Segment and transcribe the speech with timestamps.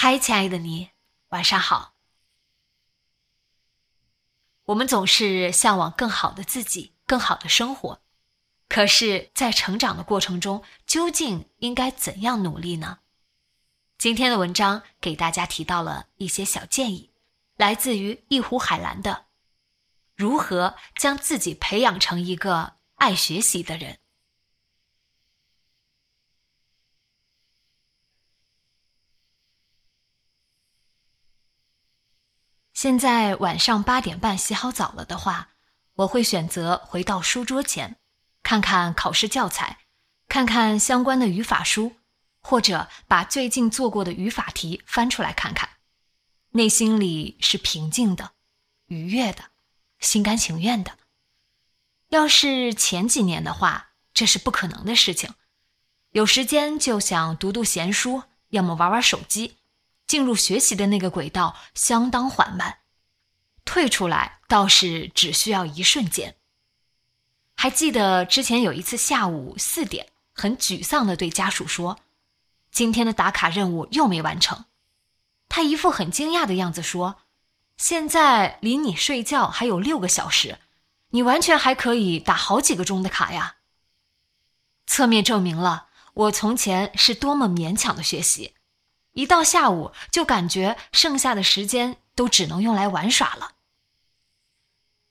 [0.00, 0.90] 嗨，亲爱的你，
[1.30, 1.94] 晚上好。
[4.66, 8.00] 我们总是向往更好的自己，更好的生活。
[8.68, 13.00] 可是，在成长的过程中，究竟应该怎样努力呢？
[13.98, 17.10] 今天的文章给大家提到了一些小建议，
[17.56, 19.26] 来自于一壶海蓝的。
[20.14, 23.98] 如何将自己培养成一个爱学习的人？
[32.80, 35.48] 现在晚上八点半洗好澡了的话，
[35.94, 37.96] 我会选择回到书桌前，
[38.44, 39.78] 看看考试教材，
[40.28, 41.96] 看看相关的语法书，
[42.40, 45.70] 或者把最近做过的语法题翻出来看看，
[46.50, 48.30] 内心里是平静的、
[48.86, 49.46] 愉悦的。
[49.98, 50.92] 心甘情愿的。
[52.10, 55.34] 要是前几年的话，这是不可能的事情。
[56.12, 59.56] 有时间就想读读闲书，要么玩玩手机，
[60.08, 62.78] 进入学习的那个轨道相当缓慢，
[63.64, 66.34] 退出来倒是只需要一瞬间。
[67.54, 72.00] 还记得之前有一次下午四点，很沮丧的对家属说
[72.72, 74.64] ：“今天的打卡任务又没完成。”
[75.48, 77.20] 他一副很惊讶的样子说。
[77.76, 80.58] 现在离你睡觉还有六个小时，
[81.10, 83.58] 你完全还可以打好几个钟的卡呀。
[84.84, 88.54] 侧面证明了我从前是多么勉强的学习，
[89.18, 93.56] 一到下午就感觉剩下的时间都只能用来玩耍了。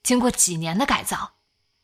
[0.02, 1.34] 经过几年的改造，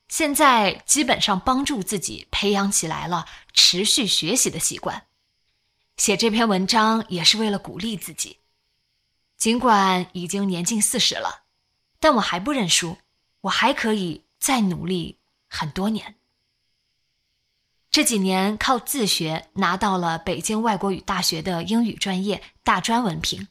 [0.09, 5.05] 现在基本上帮助自己培养起来了持续学习的习惯。
[5.99, 8.39] 写这篇文章也是为了鼓励自己。
[9.37, 11.43] 尽管已经年近四十了，
[12.01, 12.97] 但我还不认输，
[13.43, 16.15] 我还可以再努力很多年。
[17.95, 23.47] 这几年靠自学拿到了北京外国语大学的英语专业大专文凭，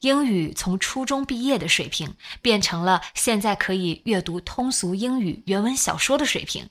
[0.00, 6.68] 英语从初中毕业的水平变成了现在可以阅读通俗英语原文小说的水平，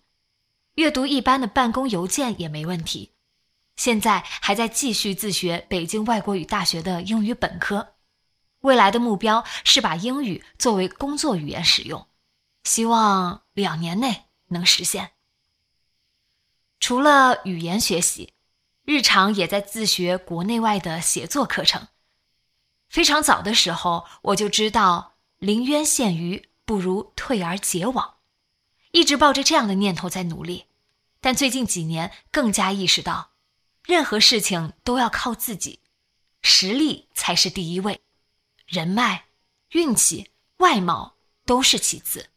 [0.76, 3.14] 阅读一般的办公邮件也没问题。
[3.76, 7.96] 现在还在继续自学北京外国语大学的英语本科。
[8.60, 12.06] 未来的目标是把英语作为工作语言使用，
[12.64, 15.15] 希望两年内能实现。
[16.80, 18.34] 除了语言学习，
[18.84, 21.88] 日常也在自学国内外的写作课程。
[22.90, 28.18] 非常早的时候，我就知道临渊羡鱼不如退而结网，
[28.92, 30.66] 一直抱着这样的念头在努力。
[31.20, 33.32] 但最近几年更加意识到，
[33.84, 35.80] 任何事情都要靠自己，
[36.44, 38.02] 实力才是第一位。
[38.68, 39.26] 人脉、
[39.72, 42.30] 运气、外貌都是其次，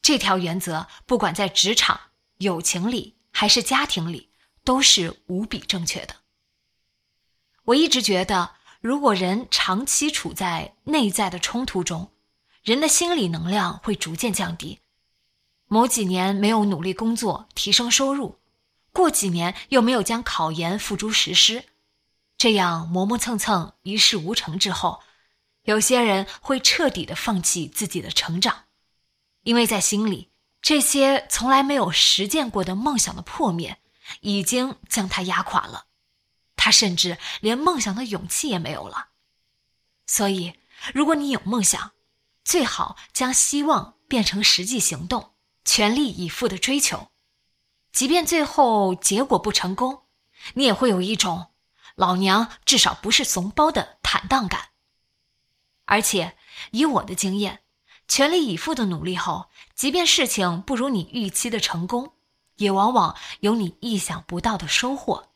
[0.00, 2.00] 这条原则不管在职场、
[2.38, 4.28] 友情里还是家庭里，
[4.64, 6.16] 都是无比正确的。
[7.64, 12.12] 我一直觉得，如果人长期处在内在的冲突中，
[12.62, 14.80] 人的心理能量会逐渐降低。
[15.64, 18.38] 某几年没有努力工作提升收入，
[18.92, 21.64] 过几年又没有将考研付诸实施，
[22.36, 25.00] 这样磨磨蹭蹭、一事无成之后。
[25.62, 28.64] 有些人会彻底的放弃自己的成长，
[29.44, 30.29] 因为在心里，
[30.62, 33.78] 这些从来没有实践过的梦想的破灭，
[34.20, 35.86] 已经将他压垮了，
[36.56, 39.08] 他甚至连梦想的勇气也没有了。
[40.06, 40.54] 所以，
[40.92, 41.92] 如果你有梦想，
[42.44, 45.34] 最好将希望变成实际行动，
[45.64, 47.10] 全力以赴的追求，
[47.92, 50.02] 即便最后结果不成功，
[50.54, 51.52] 你也会有一种
[51.96, 54.70] “老娘至少不是怂包”的坦荡感。
[55.86, 56.36] 而且，
[56.72, 57.62] 以我的经验，
[58.10, 62.12] 全力以赴的努力后，即便事情不如你预期的成功，
[62.56, 65.28] 也往往有你意想不到的收获。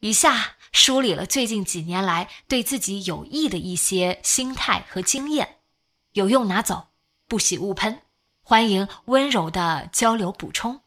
[0.00, 5.60] 以下梳理了最近几年来对自己有益的一些心态和经验，
[6.14, 6.88] 有用拿走，
[7.28, 8.02] 不喜勿喷，
[8.42, 10.80] 欢迎温柔的交流补充。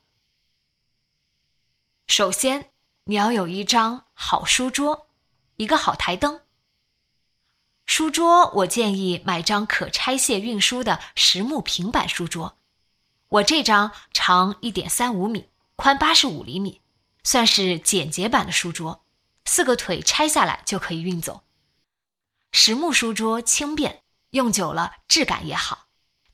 [2.07, 2.69] 首先，
[3.05, 5.07] 你要有一张好书桌，
[5.55, 6.40] 一个好台灯。
[7.93, 12.57] 书桌，我建议买张可拆卸运输的实木平板书桌。
[13.27, 16.79] 我这张长一点三五米，宽八十五厘米，
[17.21, 19.03] 算是简洁版的书桌，
[19.43, 21.43] 四个腿拆下来就可以运走。
[22.53, 25.87] 实木书桌轻便，用久了质感也好。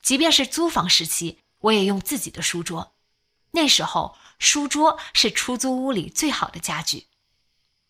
[0.03, 2.93] 即便是租房时期，我也用自己的书桌。
[3.53, 7.07] 那时候，书桌是出租屋里最好的家具。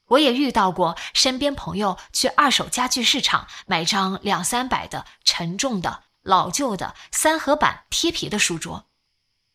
[0.08, 8.88] 我也遇到过身边朋友去二手家具市场买张两三百的沉重的老旧的三合板贴皮的书桌，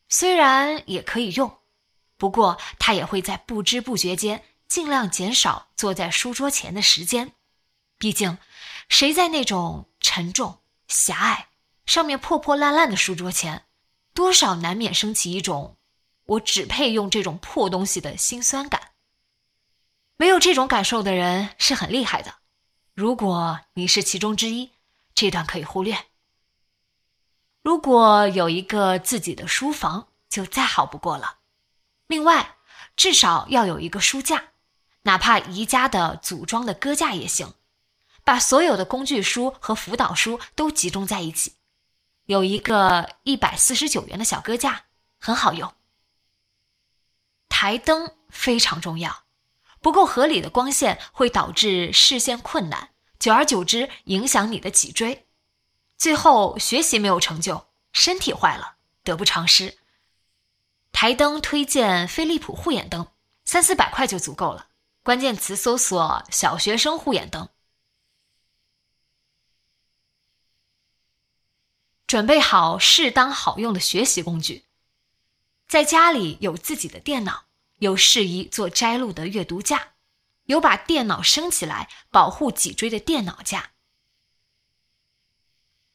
[0.08, 1.58] 虽然也可以用，
[2.16, 7.32] 不过他也会在不知不觉间尽量减少坐在书桌前的时间。
[7.98, 8.38] 毕竟，
[8.88, 10.58] 谁在那种沉重、
[10.88, 11.48] 狭隘、
[11.86, 13.66] 上面破破烂烂的书桌前，
[14.12, 15.76] 多少难免升起一种
[16.26, 18.91] “我只配用这种破东西”的心酸感。
[20.22, 22.36] 没有这种感受的人是很厉害的。
[22.94, 24.70] 如果你是其中之一，
[25.16, 25.98] 这段可以忽略。
[27.64, 31.38] 如果有一个自己的书房，就再好不过了。
[32.06, 32.54] 另外，
[32.94, 34.50] 至少要有一个书架，
[35.02, 37.54] 哪怕宜家的组装的搁架也行，
[38.22, 41.54] 把所有的工具书和辅导书都集中在一起。
[42.26, 44.84] 有一个一百四十九元的小搁架，
[45.18, 45.74] 很好用。
[47.48, 49.21] 台灯非常重要，
[49.82, 55.26] 不够合理的光线会导致视线困难，久而久之影响你的脊椎。
[55.98, 59.78] 最后学习没有成就，身体坏了，得不偿失。
[60.92, 63.08] 台灯推荐飞利浦护眼灯，
[63.44, 64.68] 三四百块就足够了。
[65.02, 67.48] 关键词搜索“小学生护眼灯”。
[72.06, 74.66] 准备好适当好用的学习工具，
[75.66, 77.46] 在家里有自己的电脑，
[77.82, 79.94] 有适宜做摘录的阅读架，
[80.44, 83.72] 有把电脑升起来保护脊椎的电脑架。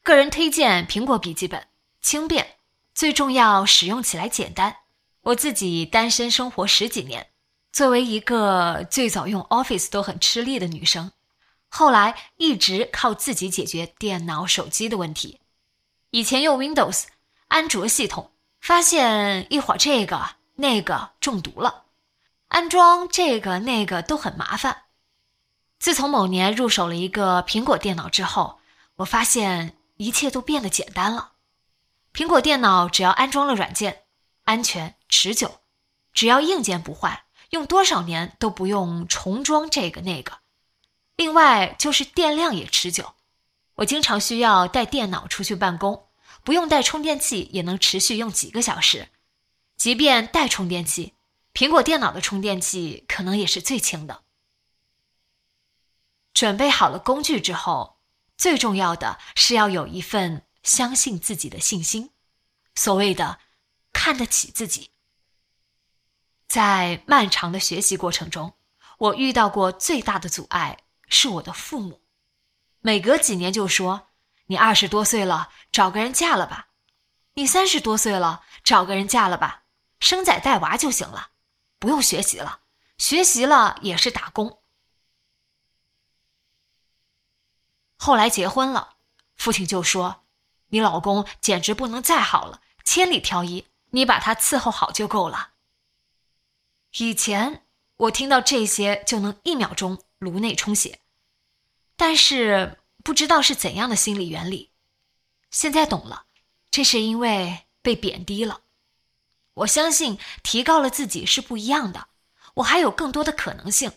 [0.03, 1.69] 个人推荐苹果笔记本，
[2.01, 2.57] 轻便，
[2.93, 4.79] 最重要使用起来简单。
[5.21, 7.29] 我自己单身生活十几年，
[7.71, 11.13] 作为一个最早用 Office 都很吃力的女生，
[11.69, 15.39] 后来一直靠自己解决电脑、手机的问题。
[16.09, 17.05] 以前用 Windows
[17.47, 21.85] 安卓系统，发现一会儿这个那个中毒了，
[22.49, 24.83] 安装这个那个都很麻烦。
[25.79, 28.59] 自从某年入手了一个苹果电脑之后，
[28.97, 29.73] 我发现。
[29.99, 31.31] 一切都变得简单了。
[32.13, 34.03] 苹果电脑只要安装了软件，
[34.43, 35.61] 安全持久；
[36.13, 40.33] 只要硬件不坏，用多少年都不用重装这个那个。
[41.15, 43.15] 另外就是电量也持久。
[43.73, 46.09] 我经常需要带电脑出去办公，
[46.43, 49.09] 不用带充电器也能持续用几个小时。
[49.77, 51.13] 即便带充电器，
[51.53, 54.23] 苹果电脑的充电器可能也是最轻的。
[56.33, 57.95] 准备好了工具之后。
[58.37, 62.11] 最重要的是要有一份相信自己的信心，
[62.75, 63.39] 所谓的
[63.91, 64.91] 看得起自己。
[66.47, 68.53] 在漫长的学习过程中，
[68.99, 70.77] 我遇到过最大的阻碍
[71.09, 72.03] 是我的父母，
[72.81, 74.09] 每隔几年就说
[74.45, 76.67] ：“你二十多岁了，找个人嫁了吧；
[77.33, 79.63] 你三十多岁了，找个人嫁了吧，
[79.99, 81.31] 生仔带娃就行了，
[81.79, 82.61] 不用学习了，
[82.97, 84.61] 学习了也是打工。”
[87.97, 88.97] 后来结婚了，
[89.35, 90.25] 父亲就说
[90.69, 95.53] ：“你老公简直不能再好了，千里挑一，你把他伺候好就够了。”
[96.99, 97.65] 以前
[97.97, 101.01] 我听到这些就能一秒钟颅内充血，
[101.95, 104.71] 但是不知道是怎样的心理原理。
[105.49, 106.27] 现在懂了，
[106.69, 108.61] 这是因为被贬低了。
[109.57, 112.07] 我相信提高了自己是不一样的，
[112.55, 113.91] 我还有更多的可能性。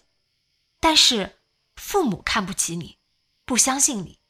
[0.79, 1.41] 但是
[1.77, 2.99] 父母看不起你。
[3.45, 4.21] 不相信你，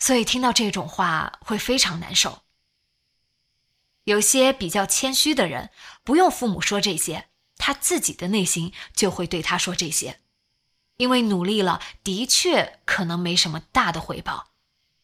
[0.00, 2.42] 所以听到这种话会非常难受。
[4.02, 5.70] 有些比较谦虚的人，
[6.02, 10.18] 不用父母说这些，他自己的内心就会对他说这些。
[10.96, 14.50] 因为努力了，的确可能没什么大的回报。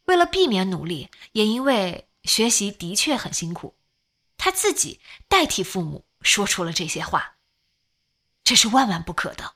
[0.07, 3.77] 为了避免努力，也因为学习的确很辛苦，
[4.43, 7.37] 他自己代替父母说出了这些话，
[8.43, 9.53] 这是万万不可的。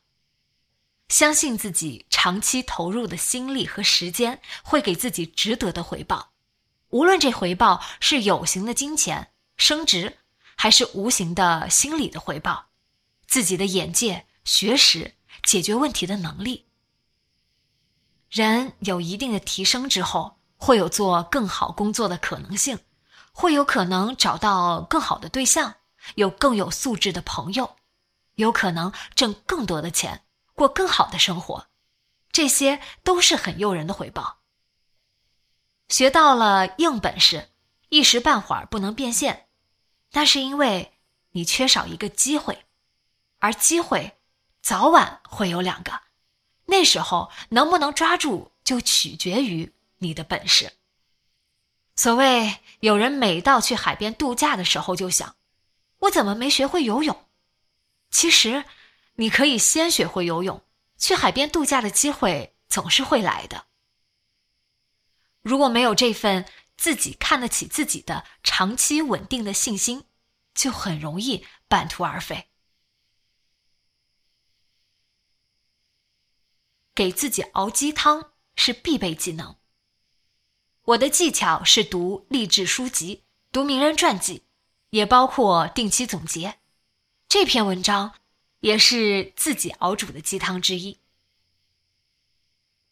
[1.08, 6.32] 相信自己长期投入的心力和时间会给自己值得的回报，
[6.90, 10.18] 无论这回报是有形的金钱、升职，
[10.54, 12.66] 还是无形的心理的回报，
[13.26, 15.14] 自己的眼界、学识、
[15.44, 16.66] 解决问题的能力。
[18.28, 22.78] 人有一定的提升之后，会有做更好工作的可能性，
[23.34, 25.74] 会有可能找到更好的对象，
[26.14, 27.76] 有更有素质的朋友，
[28.36, 30.22] 有可能挣更多的钱。
[30.54, 31.66] 过更好的生活，
[32.30, 34.38] 这些都是很诱人的回报。
[35.88, 37.50] 学到了硬本事，
[37.88, 39.48] 一时半会儿不能变现，
[40.12, 40.94] 那是因为
[41.32, 42.66] 你缺少一个机会，
[43.40, 44.16] 而机会
[44.62, 46.02] 早晚会有两个，
[46.66, 50.74] 那时候能不能抓住，就取决于你的本事。
[51.96, 55.36] 所谓有人每到去海边度假的时候就想，
[55.98, 57.28] 我怎么没学会游泳？
[58.10, 58.64] 其实。
[59.16, 60.66] 你可以先学会游泳，
[60.98, 63.66] 去海边度假的机会总是会来的。
[65.40, 70.08] 如果没有这份自己看得起自己的长期稳定的信心，
[70.52, 72.50] 就很容易半途而废。
[76.92, 79.56] 给自己熬鸡汤是必备技能。
[80.84, 84.42] 我的技巧是读励志书籍，读名人传记，
[84.90, 86.58] 也包括定期总结。
[87.26, 88.12] 这篇文章
[88.60, 90.98] 也是自己熬煮的鸡汤之一。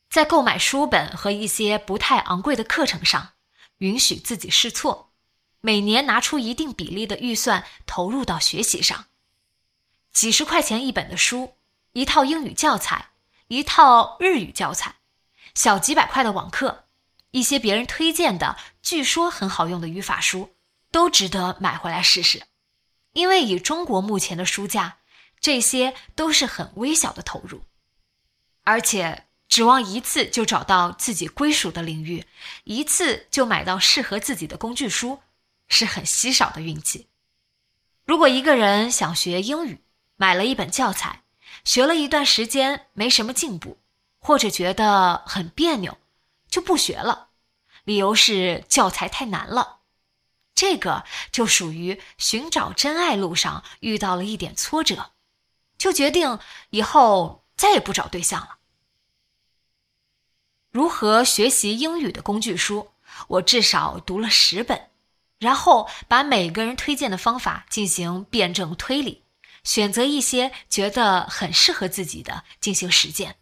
[0.08, 3.32] 在购买书本和一些不太昂贵的课程上，
[3.78, 5.12] 允许自己试错，
[5.60, 9.04] 每年拿出一定比例的预算投入到学习上。
[10.10, 11.56] 几十块钱一本的书，
[11.92, 13.10] 一套英语教材，
[13.48, 14.96] 一套日语教材，
[15.54, 16.81] 小几百块的网课。
[17.32, 20.54] 一些别人推荐的，据说很好用的语法书，
[20.90, 22.44] 都值得买回来试试。
[23.14, 24.98] 因为以中国目前的书价，
[25.40, 27.62] 这些都是很微小的投入，
[28.64, 32.24] 而且指望一次就找到自己归属的领域，
[32.64, 35.20] 一次就买到适合自己的工具书，
[35.68, 37.08] 是很稀少的运气。
[38.04, 39.82] 如果一个人想学英语，
[40.16, 41.22] 买了一本教材，
[41.64, 43.78] 学了一段时间没什么进步，
[44.18, 45.96] 或者觉得很别扭。
[46.52, 47.30] 就不学了，
[47.84, 49.78] 理由是教材太难了。
[50.54, 55.12] 这个就属于寻找真爱路上遇到了一点挫折，
[55.78, 58.58] 就决定以后再也不找对象了。
[60.70, 62.92] 如何学习英语的工具书，
[63.28, 64.90] 我至少读了十本，
[65.38, 69.24] 然后把每个人推荐的方法进行辩证推理，
[69.64, 73.38] 选择一些觉得很适合自己的进行实践。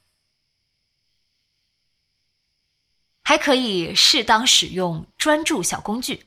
[3.31, 6.27] 还可以适当使用专注小工具。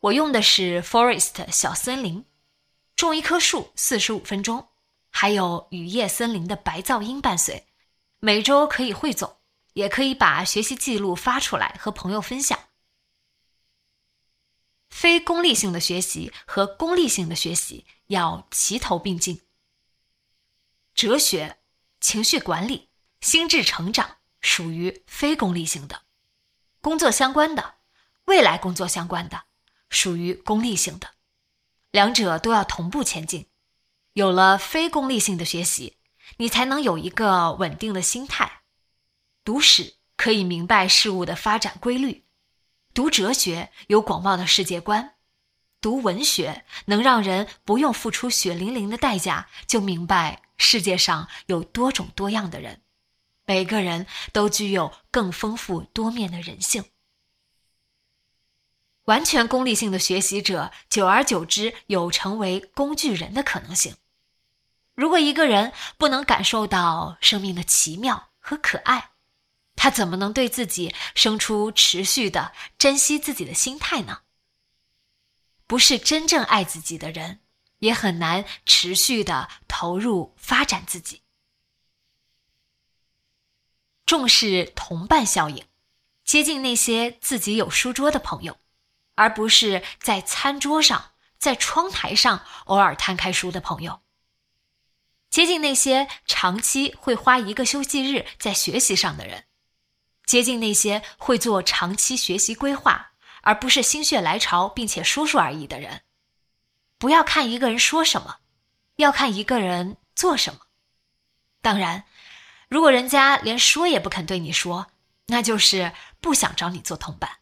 [0.00, 2.26] 我用的是 Forest 小森林，
[2.94, 4.68] 种一棵树四十五分钟，
[5.08, 7.64] 还有雨夜森林的白噪音伴随。
[8.18, 9.38] 每周可以汇总，
[9.72, 12.58] 也可以把学习记录发出来和朋友分享。
[14.90, 19.40] 非功利性的学习和功利性的学习要齐头并进。
[20.94, 21.56] 哲学、
[22.02, 22.90] 情绪管理、
[23.22, 24.15] 心智成长。
[24.46, 26.02] 属于非功利性的，
[26.80, 27.74] 工作相关的，
[28.26, 29.42] 未来工作相关的，
[29.90, 31.10] 属于功利性的，
[31.90, 33.48] 两者都要同步前进。
[34.12, 35.96] 有了非功利性的学习，
[36.36, 38.62] 你才能有一个稳定的心态。
[39.44, 42.24] 读史可以明白事物的发展规律，
[42.94, 45.16] 读哲学有广袤的世界观，
[45.80, 52.82] 读文学能让人不用付出血淋淋的代价就明白世界上有多种多样的人。
[53.46, 56.84] 每个人都具有更丰富多面的人性。
[59.04, 63.94] 完全功利性的学习者，久而久之有成为工具人的可能性。
[64.94, 69.10] 如果一个人不能感受到生命的奇妙和可爱，
[69.76, 74.22] 他怎么能对自己生出持续的珍惜自己的心态呢？
[75.68, 77.40] 不是真正爱自己的人，
[77.78, 81.22] 也很难持续的投入发展自己。
[84.06, 85.64] 重视同伴效应，
[86.24, 88.56] 接近那些自己有书桌的朋友，
[89.16, 94.00] 而不是在餐桌上、在窗台上偶尔摊开书的朋友。
[95.28, 99.46] 接近那些长期会花一个休息日在学习上的人，
[100.24, 103.10] 接近那些会做长期学习规划，
[103.42, 106.02] 而不是心血来潮并且说说而已的人。
[106.96, 108.36] 不要看一个人说什么，
[108.96, 110.60] 要看一个人做什么。
[111.60, 112.04] 当然。
[112.68, 114.88] 如果人家连说也不肯对你说，
[115.26, 117.38] 那就是不想找你做同伴。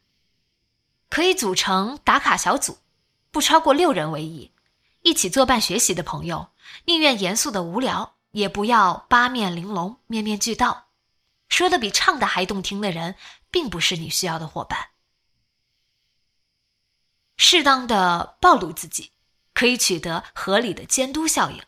[1.09, 2.79] 可以组成打卡小组，
[3.31, 4.53] 不超过六人为宜，
[5.03, 6.49] 一起作伴学习的朋友，
[6.87, 10.89] 宁愿严肃的无聊，也不要八面玲珑、面面俱到。
[11.49, 13.15] 说的比唱的还动听的人，
[13.51, 14.89] 并不是你需要的伙伴。
[17.37, 19.13] 适当的暴露自己，
[19.53, 21.63] 可以取得合理的监督效应。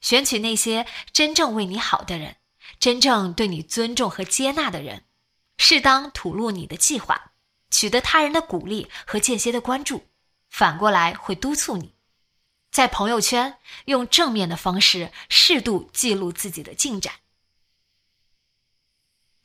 [0.00, 2.36] 选取那些真正为你好的人，
[2.78, 5.04] 真正对你尊重和接纳的人，
[5.56, 7.32] 适当吐露你的计划，
[7.70, 10.06] 取得他人的鼓励和间歇的关注，
[10.48, 11.94] 反过来会督促你。
[12.70, 17.14] 在朋友圈用正面的方式适度记录自己的进展，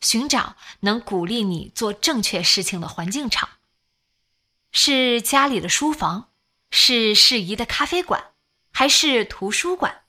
[0.01, 3.49] 寻找能鼓励你做正确事情的环境场。
[4.71, 6.31] 是家里的书房，
[6.69, 8.33] 是适宜的咖啡馆，
[8.71, 10.02] 还是图书馆？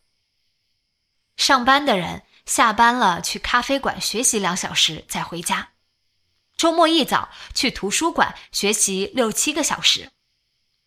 [1.36, 5.70] 上班的人下班了去咖啡馆学习两小时再回家，
[6.56, 10.12] 周末一早去图书馆学习六七个小时，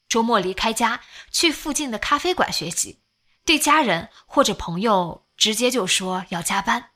[0.08, 1.02] 周末离开家
[1.32, 3.02] 去附近的咖啡馆学习，
[3.44, 6.92] 对家人或者朋友直接就说要加班。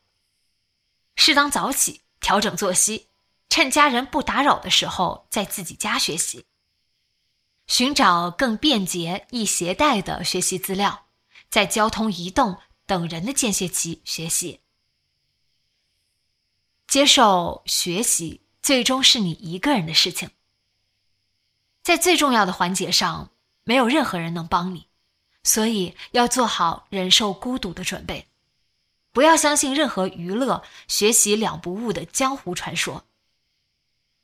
[1.15, 3.09] 适当早起，调整作息，
[3.49, 6.45] 趁家人不打扰的时候在自己家学习，
[7.67, 11.07] 寻找更便捷易携带的学习资料，
[11.49, 12.57] 在交通移动。
[12.91, 14.59] 等人的间歇期学习。
[16.89, 20.29] 接受学习最终是你一个人的事情，
[21.81, 23.31] 在最重要的环节上，
[23.63, 24.87] 没有任何人能帮你，
[25.41, 28.27] 所以要做好忍受孤独的准备。
[29.13, 33.05] 不要相信任何娱乐、学习两不误的江湖传说。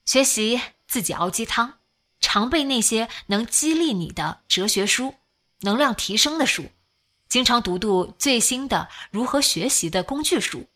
[0.04, 1.80] 学习自己熬鸡汤，
[2.20, 5.16] 常备那些能激励你的哲学书、
[5.62, 6.70] 能量提升的书，
[7.30, 10.68] 经常读读最新的如何学习的工具书，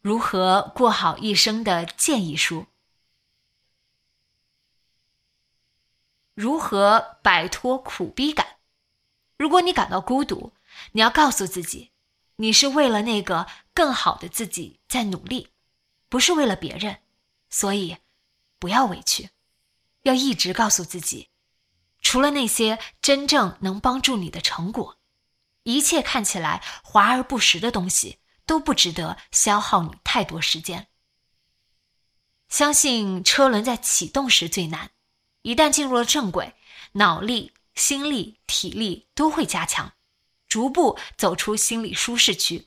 [0.00, 2.66] 如何过好一生的建议书，
[6.34, 8.56] 如何摆脱苦逼感。
[9.36, 10.52] 如果你感到孤独，
[10.92, 11.90] 你要告诉自己。
[12.36, 15.50] 你是为了那个更好的自己在努力，
[16.08, 17.00] 不是为了别人，
[17.50, 17.98] 所以
[18.58, 19.28] 不要委屈，
[20.04, 21.28] 要一直告诉自己，
[22.00, 24.96] 除了那些真正能帮助你的成果，
[25.64, 30.88] 一切看起来华而不实的东西都不值得消耗你太多时间。
[32.48, 34.90] 相信车轮在启动时最难，
[35.42, 36.54] 一旦进入了正轨，
[36.92, 39.92] 脑力、心力、体力都会加强。
[40.48, 42.66] 逐步走出心理舒适区，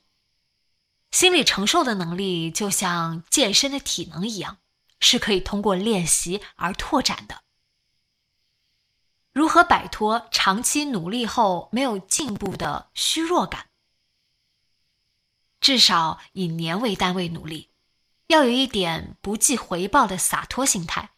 [1.12, 4.60] 心理承受的能力就像健身的体能一样，
[5.02, 7.43] 是可以通过练习而拓展的。
[9.54, 13.68] 和摆脱长期努力后没有进步的虚弱感？
[15.62, 17.70] 至少以年为单位努力，
[18.26, 21.12] 要有一点不计回报的洒脱心态，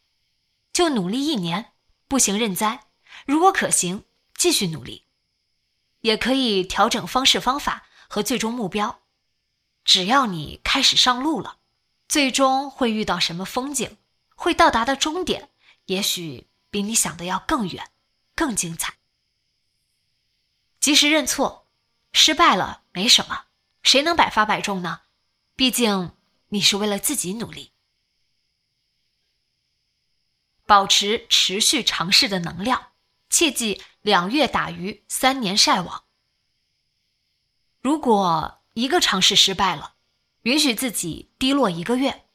[0.74, 1.72] 就努力一年，
[2.10, 2.88] 不行认栽，
[3.26, 4.04] 如果可行，
[4.36, 5.06] 继续努力。
[6.02, 9.00] 也可以调整方式方法和最终目标，
[9.86, 11.60] 只要你开始上路了，
[12.10, 13.96] 最终会遇到什么风景，
[14.36, 15.52] 会到达的终点，
[15.86, 17.92] 也许比你想的要更远，
[18.36, 18.96] 更精彩。
[20.80, 21.68] 及时认错，
[22.14, 23.46] 失败了没什么，
[23.82, 25.02] 谁能百发百中呢？
[25.56, 26.16] 毕竟
[26.50, 27.72] 你是为了自己努力。
[30.66, 32.92] 保持持续尝试的能量。
[33.28, 36.06] 切记两月打鱼，三年晒网。
[37.82, 39.96] 如果一个尝试失败了，
[40.44, 42.28] 允许自己低落一个月，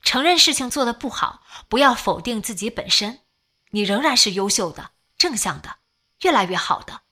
[0.00, 3.20] 承认事情做得不好，不要否定自己本身，
[3.70, 5.76] 你仍然是优秀的、正向的、
[6.22, 7.02] 越来越好的。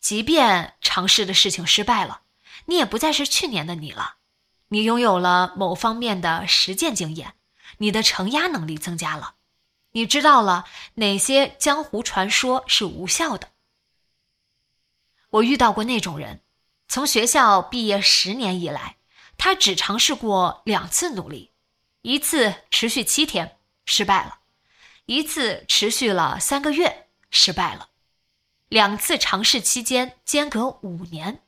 [0.00, 2.22] 即便尝试的事情失败了，
[2.66, 4.16] 你也不再是去年的你了，
[4.68, 7.34] 你拥有了某方面的实践经验，
[7.78, 9.34] 你的承压能力增加了。
[9.92, 13.50] 你知道了哪些江湖传说是无效的？
[15.30, 16.42] 我遇到过那种人，
[16.88, 18.96] 从学校毕业十年以来，
[19.36, 21.52] 他只尝试过两次努力，
[22.02, 24.40] 一次持续七天失败了，
[25.06, 27.90] 一次持续了三个月失败了，
[28.68, 31.42] 两次尝试期间间隔五年，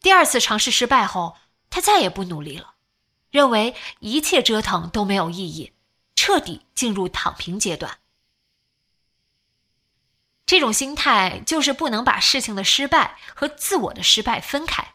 [0.00, 1.36] 第二次尝试失败后，
[1.70, 2.74] 他再也不努力了，
[3.30, 5.72] 认为一切折腾都没有意义。
[6.16, 7.98] 彻底进入躺平阶段，
[10.46, 14.94] 这种心态就是不能把事情的失败和自我的失败分开，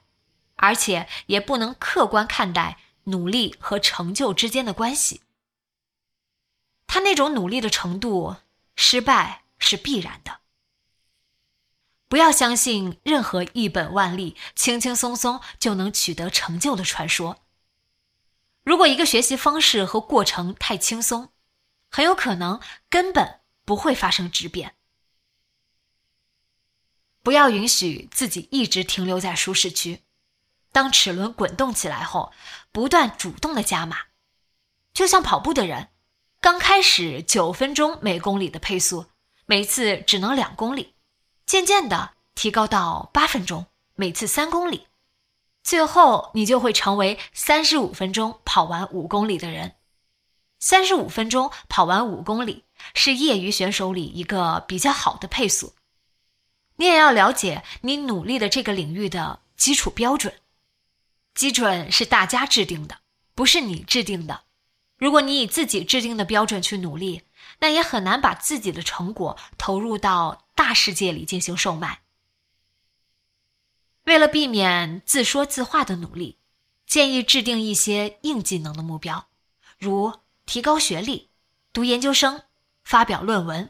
[0.56, 5.22] 而且也不能客观看待努力和成就之间的关系。
[6.88, 8.38] 他那种努力的程度，
[8.76, 10.40] 失败是必然的。
[12.08, 17.44] 不要相信任何一本万利、轻轻松松就能取得成就的传说。
[18.64, 21.32] 如果一个学习方式和过程太轻松，
[21.90, 24.76] 很有可能根本不会发生质变。
[27.22, 30.04] 不要允许自己一直停留在舒适区。
[30.72, 32.32] 当齿轮滚动起来后，
[32.72, 33.98] 不断主动的加码，
[34.94, 35.90] 就像跑步的人，
[36.40, 39.08] 刚开始九分钟每公里的配速，
[39.50, 40.94] 每次只能两公里，
[41.48, 44.86] 渐渐的提高到八分钟，每次三公里。
[45.64, 49.74] 最后，你就会成为三十五分钟跑完五公里的人。
[50.60, 55.74] 三十五分钟跑完五公里是业余选手里一个比较好的配速。
[56.76, 60.32] 你也要了解你努力的这个领域的基础标准，
[61.34, 63.00] 基准是大家制定的，
[63.34, 64.42] 不是你制定的。
[65.00, 67.24] 如果你以自己制定的标准去努力，
[67.60, 72.02] 那也很难把自己的成果投入到大世界里进行售卖。
[74.06, 76.40] 为了避免自说自话的努力，
[76.88, 79.28] 建议制定一些硬技能的目标，
[79.78, 81.30] 如提高学历、
[81.72, 82.44] 读研究生、
[82.84, 83.70] 发表论文、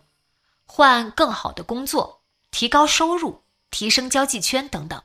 [0.66, 5.04] 换更好的工作、提高收入、提升交际圈等等。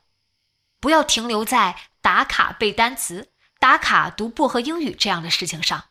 [0.79, 5.87] 不要停留在打卡背单词、打卡读薄荷英语这样的事情上，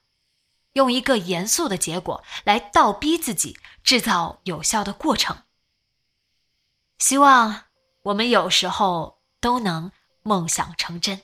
[0.74, 5.38] 用一个严肃的结果来倒逼自己，制造有效的过程。
[7.00, 7.64] 希望
[8.04, 9.24] 我们有时候。
[9.44, 11.24] 都能梦想成真。